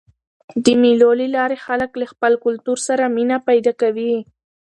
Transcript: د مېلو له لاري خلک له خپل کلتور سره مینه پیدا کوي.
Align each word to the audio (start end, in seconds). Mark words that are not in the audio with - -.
د 0.63 0.65
مېلو 0.81 1.11
له 1.21 1.27
لاري 1.35 1.57
خلک 1.65 1.91
له 2.01 2.05
خپل 2.11 2.33
کلتور 2.45 2.77
سره 2.87 3.03
مینه 3.15 3.37
پیدا 3.47 3.71
کوي. 3.81 4.15